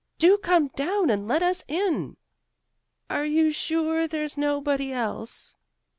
"Do 0.17 0.39
come 0.39 0.69
down, 0.69 1.11
and 1.11 1.27
let 1.27 1.43
us 1.43 1.63
in." 1.67 2.17
"Are 3.07 3.23
you 3.23 3.51
sure 3.51 4.07
there's 4.07 4.35
nobody 4.35 4.91
else." 4.91 5.55